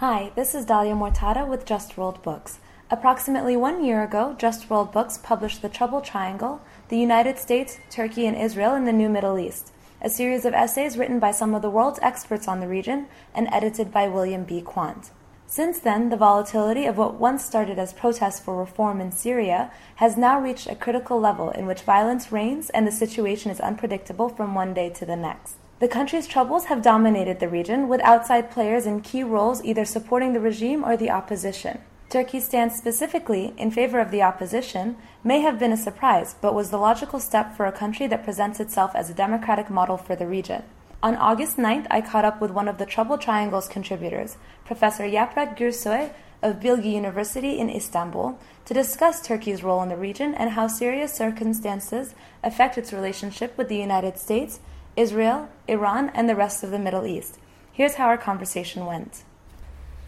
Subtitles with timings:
[0.00, 2.60] Hi, this is Dalia Mortada with Just World Books.
[2.88, 8.24] Approximately one year ago, Just World Books published The Troubled Triangle The United States, Turkey,
[8.24, 11.62] and Israel in the New Middle East, a series of essays written by some of
[11.62, 14.60] the world's experts on the region and edited by William B.
[14.60, 15.10] Quandt.
[15.48, 20.16] Since then, the volatility of what once started as protests for reform in Syria has
[20.16, 24.54] now reached a critical level in which violence reigns and the situation is unpredictable from
[24.54, 25.56] one day to the next.
[25.80, 30.32] The country's troubles have dominated the region, with outside players in key roles either supporting
[30.32, 31.78] the regime or the opposition.
[32.10, 36.70] Turkey's stance specifically in favor of the opposition may have been a surprise, but was
[36.70, 40.26] the logical step for a country that presents itself as a democratic model for the
[40.26, 40.64] region.
[41.00, 45.56] On August 9th, I caught up with one of the Troubled Triangle's contributors, Professor Yaprak
[45.56, 46.10] Gürsoy
[46.42, 51.14] of Bilgi University in Istanbul, to discuss Turkey's role in the region and how serious
[51.14, 54.58] circumstances affect its relationship with the United States,
[54.98, 57.38] Israel, Iran, and the rest of the Middle East.
[57.72, 59.22] Here's how our conversation went.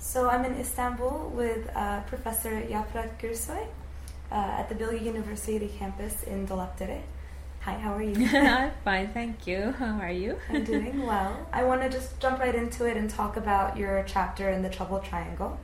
[0.00, 3.68] So I'm in Istanbul with uh, Professor Yaprak Gürsoy
[4.32, 7.02] uh, at the Bilgi University campus in Dolapdere.
[7.60, 8.26] Hi, how are you?
[8.36, 9.70] I'm fine, thank you.
[9.78, 10.36] How are you?
[10.48, 11.46] I'm doing well.
[11.52, 14.70] I want to just jump right into it and talk about your chapter in the
[14.70, 15.60] Troubled Triangle.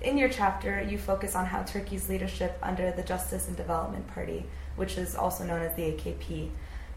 [0.00, 4.46] In your chapter, you focus on how Turkey's leadership under the Justice and Development Party,
[4.76, 6.48] which is also known as the AKP,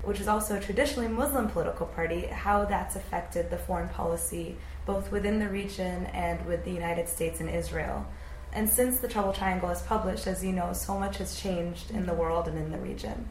[0.04, 5.12] which is also a traditionally Muslim political party, how that's affected the foreign policy both
[5.12, 8.06] within the region and with the United States and Israel.
[8.52, 12.06] And since the Troubled Triangle is published, as you know, so much has changed in
[12.06, 13.28] the world and in the region,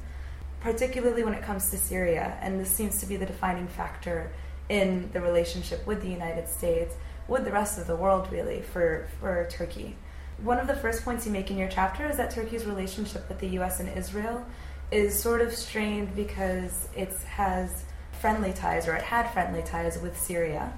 [0.60, 2.38] particularly when it comes to Syria.
[2.40, 4.32] And this seems to be the defining factor
[4.68, 6.94] in the relationship with the United States,
[7.28, 9.96] with the rest of the world, really, for, for Turkey.
[10.38, 13.38] One of the first points you make in your chapter is that Turkey's relationship with
[13.38, 14.44] the US and Israel
[14.92, 17.84] is sort of strained because it has
[18.20, 20.72] friendly ties, or it had friendly ties with Syria.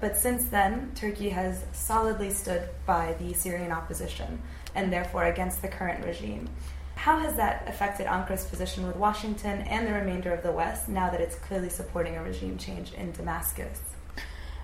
[0.00, 4.40] But since then, Turkey has solidly stood by the Syrian opposition
[4.74, 6.48] and therefore against the current regime.
[6.94, 11.10] How has that affected Ankara's position with Washington and the remainder of the West now
[11.10, 13.80] that it's clearly supporting a regime change in Damascus?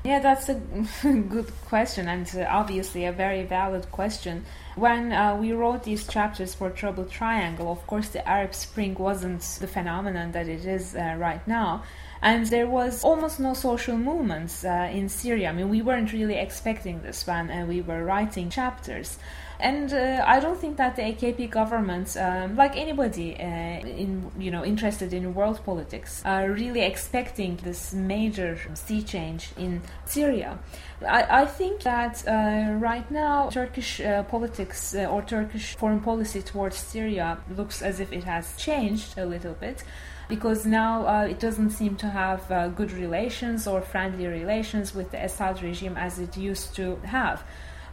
[0.04, 0.54] Yeah, that's a
[1.02, 4.44] good question and uh, obviously a very valid question.
[4.76, 9.40] When uh, we wrote these chapters for Troubled Triangle, of course, the Arab Spring wasn't
[9.60, 11.84] the phenomenon that it is uh, right now.
[12.24, 15.50] And there was almost no social movements uh, in Syria.
[15.50, 19.18] I mean, we weren't really expecting this one, and we were writing chapters.
[19.60, 24.50] And uh, I don't think that the AKP government, um, like anybody uh, in you
[24.50, 30.58] know interested in world politics, are really expecting this major sea change in Syria.
[31.06, 36.40] I, I think that uh, right now Turkish uh, politics uh, or Turkish foreign policy
[36.40, 39.84] towards Syria looks as if it has changed a little bit
[40.28, 45.10] because now uh, it doesn't seem to have uh, good relations or friendly relations with
[45.10, 47.44] the Assad regime as it used to have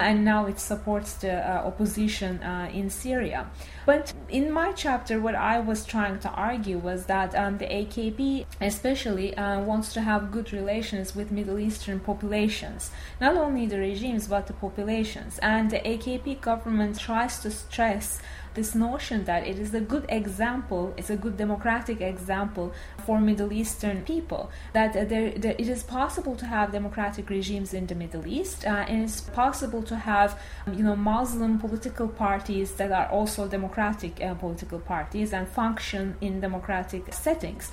[0.01, 3.49] and now it supports the uh, opposition uh, in Syria.
[3.85, 8.45] But in my chapter, what I was trying to argue was that um, the AKP,
[8.59, 14.27] especially, uh, wants to have good relations with Middle Eastern populations, not only the regimes
[14.27, 15.39] but the populations.
[15.39, 18.21] And the AKP government tries to stress
[18.53, 22.73] this notion that it is a good example, it's a good democratic example
[23.05, 27.87] for Middle Eastern people, that uh, there, it is possible to have democratic regimes in
[27.87, 30.39] the Middle East, uh, and it's possible to have,
[30.71, 36.39] you know, Muslim political parties that are also democratic uh, political parties and function in
[36.39, 37.71] democratic settings.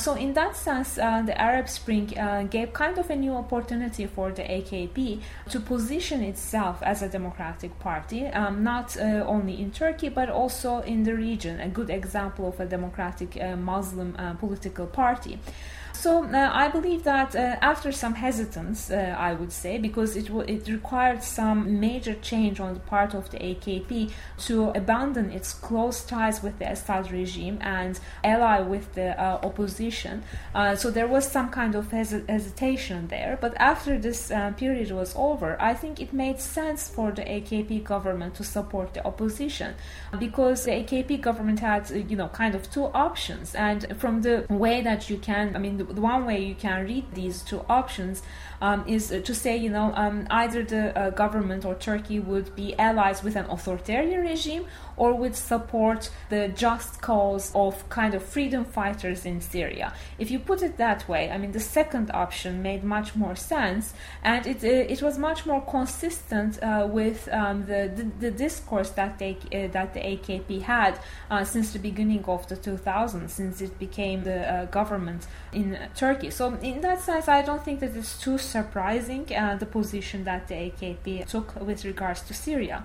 [0.00, 4.06] So, in that sense, uh, the Arab Spring uh, gave kind of a new opportunity
[4.06, 9.70] for the AKP to position itself as a democratic party, um, not uh, only in
[9.70, 14.32] Turkey but also in the region, a good example of a democratic uh, Muslim uh,
[14.34, 15.38] political party.
[15.92, 20.26] So uh, I believe that uh, after some hesitance, uh, I would say, because it
[20.28, 24.10] w- it required some major change on the part of the AKP
[24.46, 30.22] to abandon its close ties with the Assad regime and ally with the uh, opposition.
[30.54, 33.36] Uh, so there was some kind of hes- hesitation there.
[33.40, 37.84] But after this uh, period was over, I think it made sense for the AKP
[37.84, 39.74] government to support the opposition
[40.18, 43.54] because the AKP government had, you know, kind of two options.
[43.54, 47.04] And from the way that you can, I mean, the one way you can read
[47.14, 48.22] these two options
[48.62, 52.78] um, is to say, you know, um, either the uh, government or Turkey would be
[52.78, 54.66] allies with an authoritarian regime
[54.96, 59.94] or would support the just cause of kind of freedom fighters in Syria.
[60.18, 63.94] If you put it that way, I mean, the second option made much more sense,
[64.22, 68.90] and it uh, it was much more consistent uh, with um, the, the, the discourse
[68.90, 70.98] that they uh, that the AKP had
[71.30, 76.30] uh, since the beginning of the 2000s, since it became the uh, government in Turkey.
[76.30, 80.48] So in that sense, I don't think that it's too surprising uh, the position that
[80.48, 82.84] the AKP took with regards to Syria.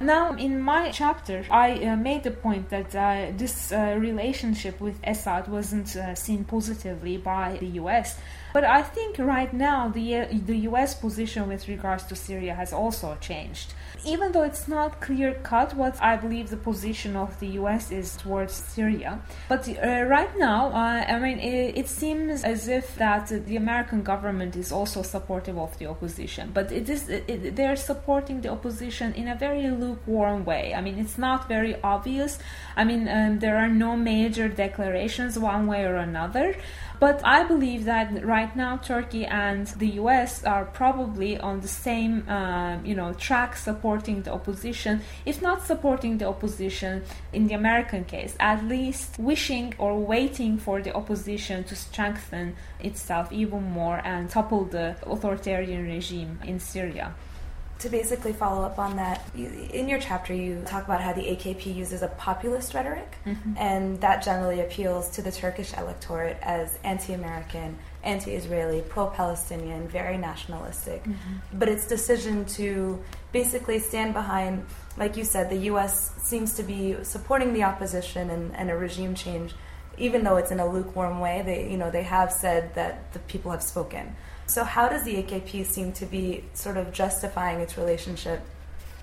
[0.00, 4.98] Now, in my chapter, I uh, made the point that uh, this uh, relationship with
[5.04, 8.18] Assad wasn't uh, seen positively by the US.
[8.52, 12.72] But I think right now the, uh, the US position with regards to Syria has
[12.72, 13.74] also changed
[14.06, 18.16] even though it's not clear cut what I believe the position of the US is
[18.16, 19.20] towards Syria.
[19.48, 24.02] But uh, right now, uh, I mean, it, it, seems as if that the American
[24.02, 29.12] government is also supportive of the opposition, but it is it, they're supporting the opposition
[29.14, 30.74] in a very lukewarm way.
[30.74, 32.38] I mean, it's not very obvious.
[32.76, 36.56] I mean, um, there are no major declarations one way or another.
[37.00, 42.28] But I believe that right now Turkey and the US are probably on the same,
[42.28, 47.02] uh, you know, track supporting the opposition, if not supporting the opposition
[47.32, 53.32] in the American case, at least wishing or waiting for the opposition to strengthen itself
[53.32, 57.14] even more and topple the authoritarian regime in Syria
[57.80, 61.74] to basically follow up on that, in your chapter you talk about how the AKP
[61.74, 63.54] uses a populist rhetoric, mm-hmm.
[63.58, 71.02] and that generally appeals to the Turkish electorate as anti-American, anti-Israeli, pro-Palestinian, very nationalistic.
[71.02, 71.58] Mm-hmm.
[71.58, 74.64] But its decision to basically stand behind,
[74.96, 76.12] like you said, the U.S.
[76.22, 79.54] seems to be supporting the opposition and, and a regime change,
[79.98, 81.42] even though it's in a lukewarm way.
[81.44, 84.14] They, you know, they have said that the people have spoken.
[84.46, 88.40] So, how does the AKP seem to be sort of justifying its relationship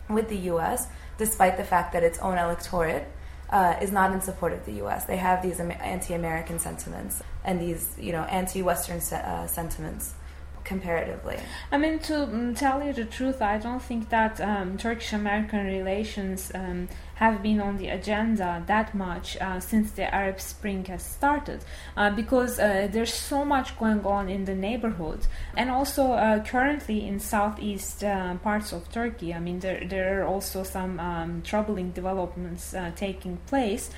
[0.10, 3.08] with the U.S., despite the fact that its own electorate
[3.50, 5.06] uh, is not in support of the U.S.?
[5.06, 10.14] They have these anti-American sentiments and these, you know, anti-Western se- uh, sentiments
[10.64, 11.38] comparatively.
[11.72, 16.52] I mean, to mm, tell you the truth, I don't think that um, Turkish-American relations
[16.54, 16.88] um,
[17.22, 21.64] have been on the agenda that much uh, since the Arab Spring has started,
[21.96, 25.20] uh, because uh, there's so much going on in the neighborhood,
[25.56, 29.36] and also uh, currently in southeast uh, parts of Turkey.
[29.36, 33.92] I mean, there there are also some um, troubling developments uh, taking place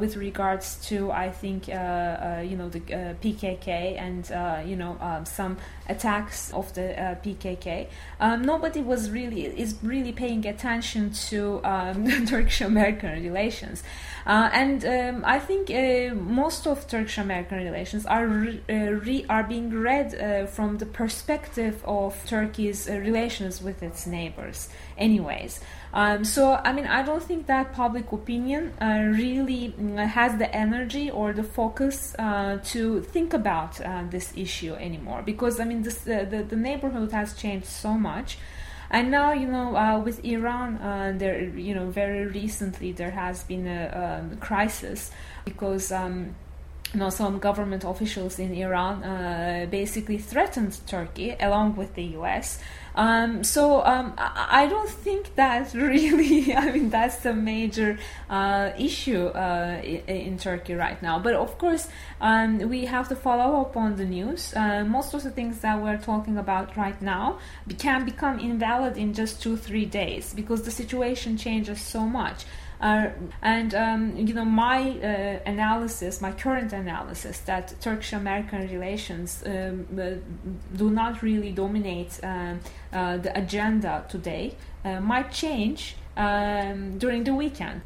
[0.00, 2.80] with regards to, I think, you know, the
[3.22, 4.22] PKK and
[4.68, 5.58] you know some
[5.88, 7.88] attacks of the PKK.
[8.20, 13.82] Um, nobody was really is really paying attention to um, Turkish American relations.
[14.26, 19.26] Uh, and um, I think uh, most of Turkish American relations are re, uh, re,
[19.28, 25.60] are being read uh, from the perspective of Turkey's uh, relations with its neighbors, anyways.
[25.94, 30.52] Um, so, I mean, I don't think that public opinion uh, really mm, has the
[30.54, 33.80] energy or the focus to think about
[34.10, 38.38] this issue anymore because, I mean, this, the, the neighborhood has changed so much.
[38.90, 43.42] And now, you know, uh, with Iran, uh, there, you know, very recently there has
[43.44, 45.10] been a, a um, crisis
[45.44, 45.92] because.
[45.92, 46.34] Um,
[46.92, 52.58] you know, some government officials in Iran uh, basically threatened Turkey along with the US
[52.94, 57.98] um, so um, I, don't think that really, I mean, that's a major
[58.30, 61.18] uh, issue uh, in, in, Turkey right now.
[61.18, 61.88] But of course,
[62.20, 64.54] um, we have to follow up on the news.
[64.54, 67.38] Uh, most of the things that we're talking about right now
[67.78, 72.44] can become invalid in just two, three days because the situation changes so much.
[72.84, 73.08] Uh,
[73.40, 80.10] and um, you know my uh, analysis, my current analysis, that Turkish-American relations um, uh,
[80.76, 82.60] do not really dominate um,
[82.92, 84.54] uh, the agenda today,
[84.84, 87.80] uh, might change um, during the weekend.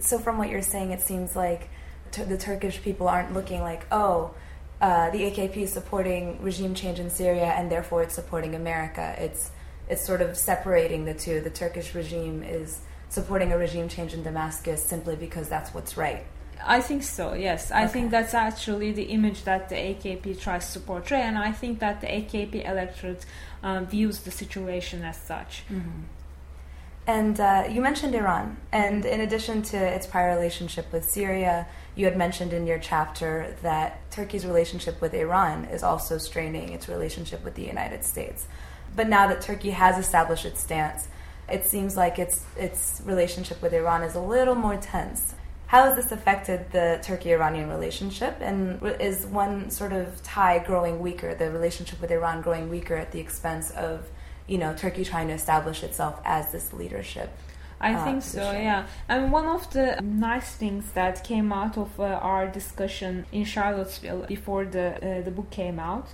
[0.00, 1.70] So, from what you're saying, it seems like
[2.12, 4.34] the Turkish people aren't looking like, oh.
[4.82, 9.14] Uh, the AKP is supporting regime change in Syria, and therefore it's supporting America.
[9.16, 9.52] It's
[9.88, 11.40] it's sort of separating the two.
[11.40, 12.80] The Turkish regime is
[13.12, 16.24] supporting a regime change in Damascus simply because that's what's right.
[16.64, 17.70] I think so, yes.
[17.70, 17.92] I okay.
[17.92, 22.00] think that's actually the image that the AKP tries to portray, and I think that
[22.00, 23.26] the AKP electorate
[23.62, 25.64] um, views the situation as such.
[25.70, 26.02] Mm-hmm.
[27.06, 31.66] And uh, you mentioned Iran, and in addition to its prior relationship with Syria,
[31.96, 36.88] you had mentioned in your chapter that Turkey's relationship with Iran is also straining its
[36.88, 38.46] relationship with the United States.
[38.96, 41.08] But now that Turkey has established its stance,
[41.52, 45.34] it seems like its its relationship with Iran is a little more tense.
[45.66, 51.34] How has this affected the Turkey-Iranian relationship, and is one sort of tie growing weaker,
[51.34, 54.10] the relationship with Iran growing weaker at the expense of,
[54.46, 57.30] you know, Turkey trying to establish itself as this leadership?
[57.80, 58.44] I uh, think position.
[58.44, 58.86] so, yeah.
[59.08, 64.26] And one of the nice things that came out of uh, our discussion in Charlottesville
[64.36, 66.06] before the uh, the book came out,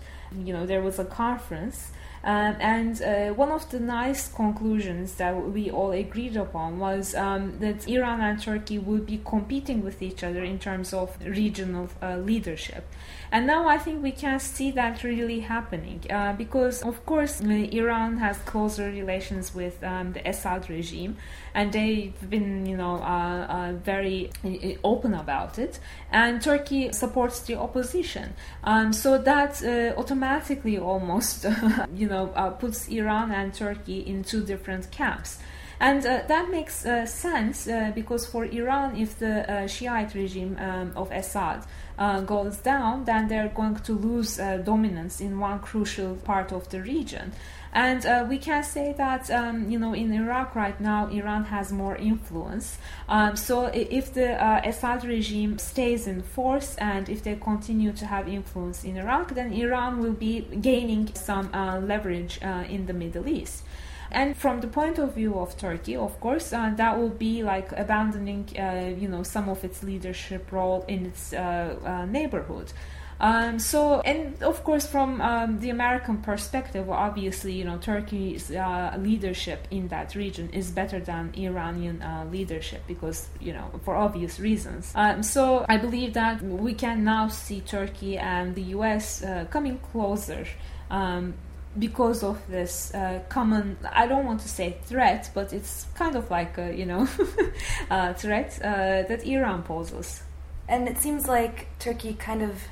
[0.46, 1.90] you know, there was a conference
[2.24, 7.58] Um, and uh, one of the nice conclusions that we all agreed upon was um,
[7.60, 12.16] that Iran and Turkey would be competing with each other in terms of regional uh,
[12.16, 12.84] leadership.
[13.30, 18.16] And now I think we can see that really happening uh, because, of course, Iran
[18.16, 21.16] has closer relations with um, the Assad regime,
[21.54, 25.78] and they've been, you know, uh, uh, very uh, open about it.
[26.10, 28.34] And Turkey supports the opposition,
[28.64, 31.44] um, so that uh, automatically almost,
[31.94, 35.38] you know, uh, puts Iran and Turkey in two different camps.
[35.80, 40.92] And uh, that makes uh, sense uh, because for Iran, if the Shiite regime um,
[40.96, 41.64] of Assad
[41.98, 46.68] uh, goes down, then they're going to lose uh, dominance in one crucial part of
[46.70, 47.32] the region.
[47.72, 51.70] And uh, we can say that, um, you know, in Iraq right now, Iran has
[51.70, 52.78] more influence.
[53.08, 58.06] Um, so if the uh, Assad regime stays in force and if they continue to
[58.06, 62.94] have influence in Iraq, then Iran will be gaining some uh, leverage uh, in the
[62.94, 63.64] Middle East.
[64.10, 67.72] And from the point of view of Turkey, of course, uh, that will be like
[67.72, 72.72] abandoning, uh, you know, some of its leadership role in its uh, uh neighborhood.
[73.20, 78.96] Um, so, and of course, from um, the American perspective, obviously, you know, Turkey's uh,
[78.98, 84.38] leadership in that region is better than Iranian uh, leadership because, you know, for obvious
[84.38, 84.92] reasons.
[84.94, 89.22] Um, so, I believe that we can now see Turkey and the U.S.
[89.24, 90.46] Uh, coming closer.
[90.90, 91.34] Um,
[91.78, 96.30] because of this uh, common i don't want to say threat but it's kind of
[96.30, 97.06] like a you know
[97.90, 100.22] uh, threat uh, that iran poses.
[100.70, 102.64] And it seems like turkey kind of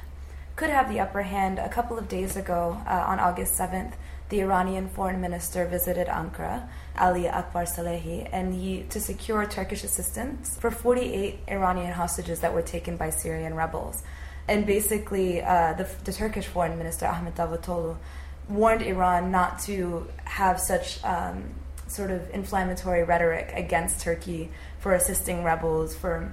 [0.55, 1.59] could have the upper hand.
[1.59, 3.93] A couple of days ago uh, on august 7th
[4.29, 10.59] the iranian foreign minister visited ankara ali akbar salehi and he to secure turkish assistance
[10.59, 14.03] for 48 iranian hostages that were taken by syrian rebels.
[14.49, 17.97] And basically uh, the, the turkish foreign minister ahmet davutoglu
[18.49, 21.45] warned Iran not to have such um,
[21.89, 26.33] sort of inflammatory rhetoric against Turkey for assisting rebels, for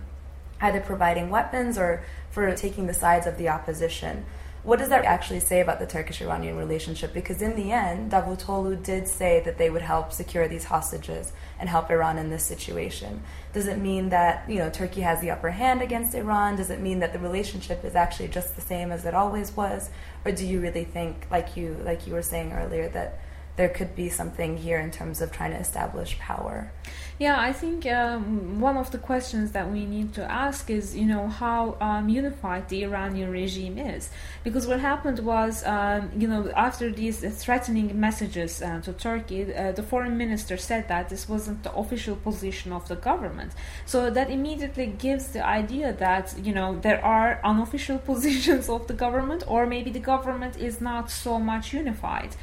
[0.62, 4.26] either providing weapons or for taking the sides of the opposition.
[4.64, 7.14] What does that actually say about the Turkish Iranian relationship?
[7.14, 11.68] Because in the end, Davutoglu did say that they would help secure these hostages and
[11.68, 13.22] help Iran in this situation.
[13.52, 16.56] Does it mean that you know Turkey has the upper hand against Iran?
[16.56, 19.90] Does it mean that the relationship is actually just the same as it always was,
[20.24, 23.20] or do you really think, like you like you were saying earlier, that
[23.56, 26.72] there could be something here in terms of trying to establish power?
[27.20, 31.06] Yeah, I think um, one of the questions that we need to ask is, you
[31.06, 34.10] know, how um, unified the Iranian regime is.
[34.44, 39.72] Because what happened was, um, you know, after these threatening messages uh, to Turkey, uh,
[39.74, 43.52] the foreign minister said that this wasn't the official position of the government.
[43.86, 48.94] So that immediately gives the idea that, you know, there are unofficial positions of the
[48.96, 52.36] government, or maybe the government is not so much unified.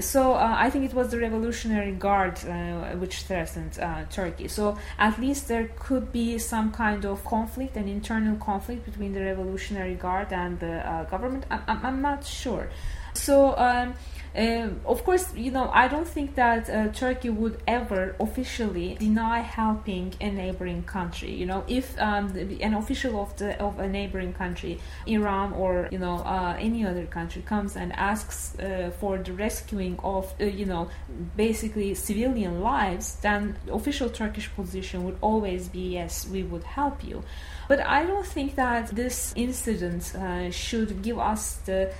[0.00, 4.48] So uh, I think it was the Revolutionary Guard uh, which threatened uh, Turkey.
[4.48, 9.20] So at least there could be some kind of conflict, an internal conflict between the
[9.20, 11.44] Revolutionary Guard and the uh, government.
[11.50, 12.68] I'm, I'm, not sure.
[13.14, 13.56] So.
[13.56, 13.94] Um,
[14.34, 19.40] uh, of course, you know, I don't think that uh, Turkey would ever officially deny
[19.40, 21.30] helping a neighboring country.
[21.32, 25.98] You know, if um, an official of the of a neighboring country, Iran or you
[25.98, 30.64] know uh, any other country, comes and asks uh, for the rescuing of uh, you
[30.64, 30.88] know
[31.36, 37.04] basically civilian lives, then the official Turkish position would always be yes, we would help
[37.04, 37.22] you.
[37.68, 41.92] But I don't think that this incident uh, should give us the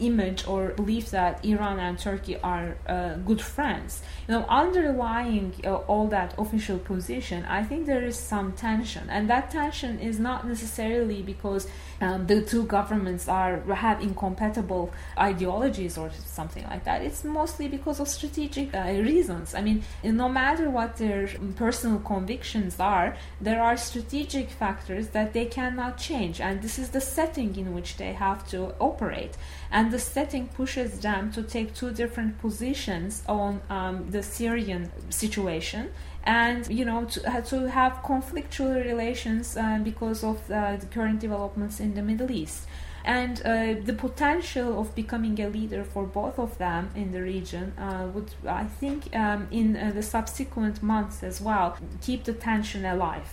[0.00, 4.02] image or belief that Iran and Turkey are uh, good friends.
[4.26, 9.28] You know, underlying uh, all that official position, I think there is some tension, and
[9.30, 11.66] that tension is not necessarily because
[12.00, 17.02] um, the two governments are have incompatible ideologies or something like that.
[17.02, 19.54] It's mostly because of strategic uh, reasons.
[19.54, 25.46] I mean, no matter what their personal convictions are, there are strategic factors that they
[25.46, 29.36] cannot change, and this is the setting in which they have to operate.
[29.70, 35.90] And the setting pushes them to take two different positions on um, the Syrian situation
[36.24, 41.80] and you know to, to have conflictual relations uh, because of uh, the current developments
[41.80, 42.66] in the Middle East
[43.04, 47.72] and uh, the potential of becoming a leader for both of them in the region
[47.78, 52.84] uh, would, I think, um, in uh, the subsequent months as well, keep the tension
[52.84, 53.32] alive.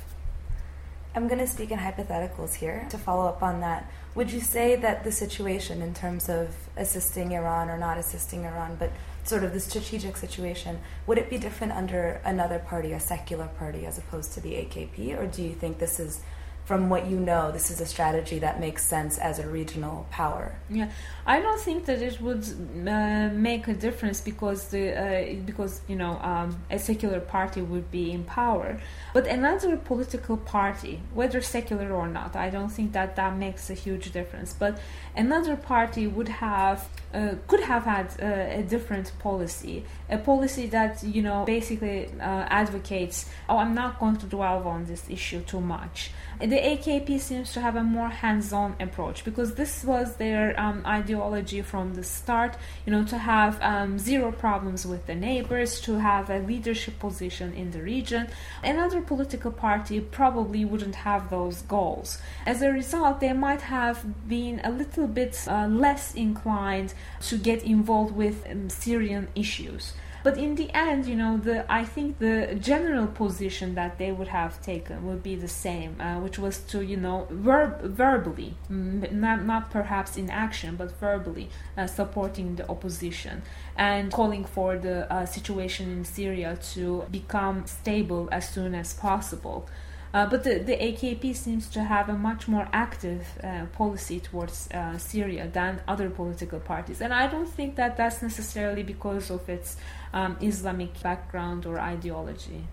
[1.14, 3.92] I'm going to speak in hypotheticals here to follow up on that.
[4.16, 8.78] Would you say that the situation, in terms of assisting Iran or not assisting Iran,
[8.80, 8.92] but
[9.26, 13.86] sort of the strategic situation, would it be different under another party, a secular party,
[13.86, 16.22] as opposed to the AKP, or do you think this is
[16.66, 20.56] from what you know, this is a strategy that makes sense as a regional power.
[20.70, 20.90] Yeah,
[21.26, 22.44] I don't think that it would
[22.88, 27.92] uh, make a difference because the uh, because you know um, a secular party would
[27.92, 28.80] be in power,
[29.14, 33.76] but another political party, whether secular or not, I don't think that that makes a
[33.76, 34.54] huge difference.
[34.54, 34.80] But
[35.16, 41.04] another party would have uh, could have had uh, a different policy, a policy that
[41.04, 45.62] you know basically uh, advocates, oh, I'm not going to dwell on this issue too
[45.62, 46.10] much
[46.56, 51.62] the AKP seems to have a more hands-on approach because this was their um, ideology
[51.62, 52.56] from the start.
[52.86, 57.54] You know, to have um, zero problems with the neighbors, to have a leadership position
[57.56, 58.30] in the region.
[58.64, 62.20] Another political party probably wouldn't have those goals.
[62.46, 66.94] As a result, they might have been a little bit uh, less inclined
[67.24, 69.92] to get involved with um, Syrian issues.
[70.26, 74.30] But in the end, you know, the I think the general position that they would
[74.30, 79.46] have taken would be the same, uh, which was to, you know, verb- verbally, not
[79.46, 83.44] not perhaps in action, but verbally uh, supporting the opposition
[83.78, 89.70] and calling for the uh, situation in Syria to become stable as soon as possible.
[90.16, 94.70] Uh, but the, the AKP seems to have a much more active uh, policy towards
[94.72, 97.02] uh, Syria than other political parties.
[97.02, 99.76] And I don't think that that's necessarily because of its
[100.14, 102.64] um, Islamic background or ideology.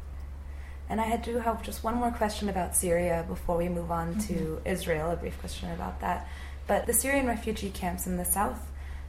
[0.88, 4.34] And I do have just one more question about Syria before we move on mm-hmm.
[4.34, 6.28] to Israel, a brief question about that.
[6.68, 8.60] But the Syrian refugee camps in the south,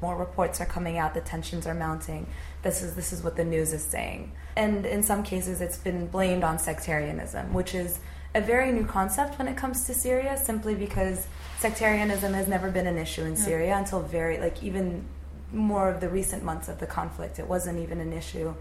[0.02, 2.26] more reports are coming out, the tensions are mounting.
[2.64, 4.32] This is this is what the news is saying.
[4.56, 8.00] And in some cases it's been blamed on sectarianism, which is
[8.36, 11.28] a very new concept when it comes to Syria, simply because
[11.60, 15.06] sectarianism has never been an issue in Syria until very, like, even
[15.52, 17.38] more of the recent months of the conflict.
[17.38, 18.56] It wasn't even an issue,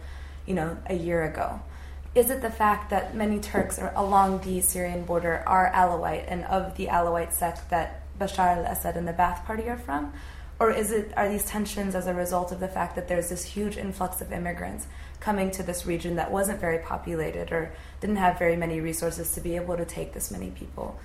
[0.46, 1.60] you know, a year ago.
[2.14, 6.44] Is it the fact that many Turks are, along the Syrian border are Alawite and
[6.44, 10.12] of the Alawite sect that Bashar al Assad and the Ba'ath Party are from?
[10.62, 13.44] Or is it are these tensions as a result of the fact that there's this
[13.44, 14.86] huge influx of immigrants
[15.18, 19.40] coming to this region that wasn't very populated or didn't have very many resources to
[19.40, 21.00] be able to take this many people.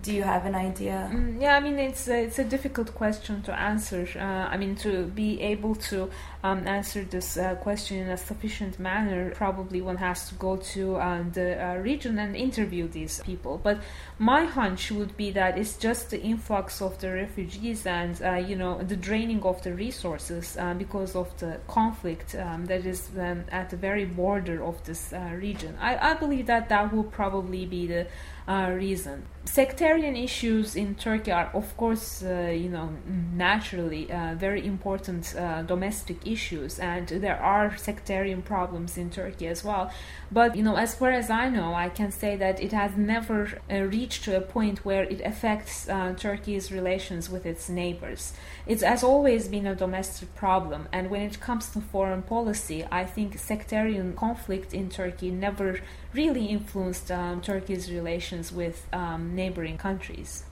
[0.00, 1.10] Do you have an idea?
[1.12, 4.08] Mm, yeah, I mean it's it's a difficult question to answer.
[4.16, 6.08] Uh, I mean to be able to
[6.42, 10.96] um, answer this uh, question in a sufficient manner, probably one has to go to
[10.96, 13.60] uh, the uh, region and interview these people.
[13.62, 13.80] But
[14.18, 18.56] my hunch would be that it's just the influx of the refugees and uh, you
[18.56, 23.44] know the draining of the resources uh, because of the conflict um, that is um,
[23.50, 25.76] at the very border of this region.
[25.80, 28.06] I, I believe that that will probably be the
[28.48, 29.24] uh, reason.
[29.44, 32.90] Sectarian issues in Turkey are, of course, uh, you know,
[33.32, 35.34] naturally uh, very important
[35.66, 39.90] domestic issues, and there are sectarian problems in Turkey as well.
[40.30, 43.60] But you know, as far as I know, I can say that it has never
[43.70, 48.32] uh, reached to a point where it affects uh, Turkey's relations with its neighbors.
[48.66, 53.04] It has always been a domestic problem, and when it comes to foreign policy, I
[53.04, 55.80] think sectarian conflict in Turkey never
[56.12, 60.44] really influenced um, Turkey's relations with um, neighboring countries.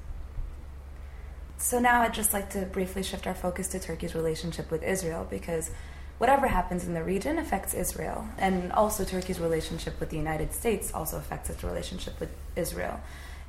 [1.61, 5.27] So now I'd just like to briefly shift our focus to Turkey's relationship with Israel
[5.29, 5.71] because
[6.17, 8.27] whatever happens in the region affects Israel.
[8.39, 12.99] And also, Turkey's relationship with the United States also affects its relationship with Israel.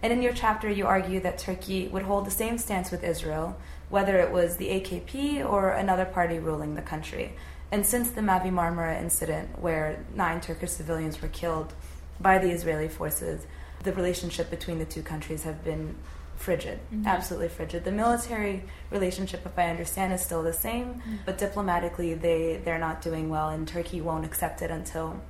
[0.04, 3.58] And in your chapter, you argue that Turkey would hold the same stance with Israel,
[3.90, 7.34] whether it was the AKP or another party ruling the country.
[7.72, 11.74] And since the Mavi Marmara incident, where nine Turkish civilians were killed
[12.20, 13.48] by the Israeli forces,
[13.84, 15.96] the relationship between the two countries have been
[16.42, 17.08] frigid, mm-hmm.
[17.08, 17.84] absolutely frigid.
[17.84, 21.16] The military relationship, if I understand, is still the same, mm-hmm.
[21.26, 25.22] but diplomatically they they're not doing well, and Turkey won't accept it until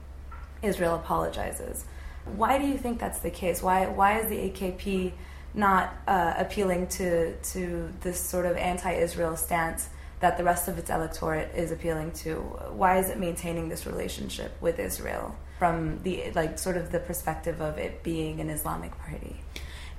[0.62, 1.86] Israel apologizes.
[2.26, 3.62] Why do you think that's the case?
[3.62, 5.12] Why why is the AKP
[5.54, 9.90] not uh, appealing to to this sort of anti-Israel stance
[10.22, 12.36] that the rest of its electorate is appealing to?
[12.82, 17.60] Why is it maintaining this relationship with Israel from the like sort of the perspective
[17.62, 19.42] of it being an Islamic party?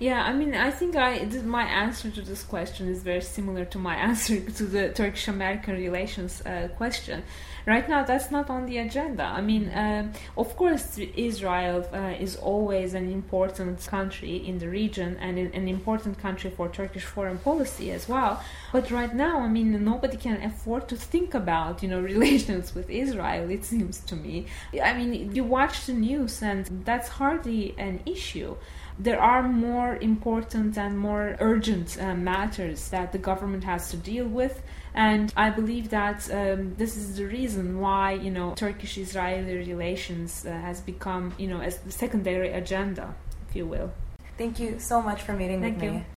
[0.03, 3.79] Yeah, I mean, I think I my answer to this question is very similar to
[3.79, 7.23] my answer to the Turkish-American relations uh, question.
[7.67, 9.23] Right now, that's not on the agenda.
[9.23, 15.19] I mean, uh, of course, Israel uh, is always an important country in the region
[15.21, 18.43] and an important country for Turkish foreign policy as well.
[18.73, 22.91] But right now, I mean, nobody can afford to think about you know relations with
[22.91, 23.49] Israel.
[23.57, 24.47] It seems to me.
[24.83, 28.57] I mean, you watch the news, and that's hardly an issue
[28.99, 34.27] there are more important and more urgent uh, matters that the government has to deal
[34.27, 34.63] with.
[34.95, 40.53] And I believe that um, this is the reason why, you know, Turkish-Israeli relations uh,
[40.53, 43.15] has become, you know, as the secondary agenda,
[43.49, 43.91] if you will.
[44.37, 45.91] Thank you so much for meeting Thank with you.
[45.93, 46.05] me.